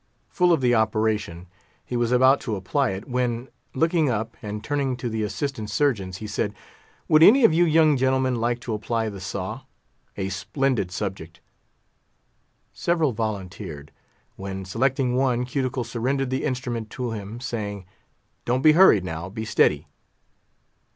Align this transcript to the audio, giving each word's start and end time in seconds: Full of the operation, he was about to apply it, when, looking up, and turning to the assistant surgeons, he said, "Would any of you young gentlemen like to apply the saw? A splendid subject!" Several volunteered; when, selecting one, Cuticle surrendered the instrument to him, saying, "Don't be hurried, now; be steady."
Full 0.29 0.51
of 0.51 0.61
the 0.61 0.73
operation, 0.73 1.45
he 1.85 1.95
was 1.95 2.11
about 2.11 2.41
to 2.41 2.55
apply 2.55 2.89
it, 2.89 3.07
when, 3.07 3.49
looking 3.75 4.09
up, 4.09 4.35
and 4.41 4.63
turning 4.63 4.97
to 4.97 5.09
the 5.09 5.21
assistant 5.21 5.69
surgeons, 5.69 6.17
he 6.17 6.25
said, 6.25 6.55
"Would 7.07 7.21
any 7.21 7.43
of 7.45 7.53
you 7.53 7.65
young 7.65 7.97
gentlemen 7.97 8.37
like 8.41 8.59
to 8.61 8.73
apply 8.73 9.09
the 9.09 9.21
saw? 9.21 9.61
A 10.17 10.29
splendid 10.29 10.89
subject!" 10.89 11.39
Several 12.73 13.11
volunteered; 13.13 13.91
when, 14.37 14.65
selecting 14.65 15.15
one, 15.15 15.45
Cuticle 15.45 15.83
surrendered 15.83 16.31
the 16.31 16.45
instrument 16.45 16.89
to 16.89 17.11
him, 17.11 17.39
saying, 17.39 17.85
"Don't 18.43 18.63
be 18.63 18.71
hurried, 18.71 19.03
now; 19.03 19.29
be 19.29 19.45
steady." 19.45 19.87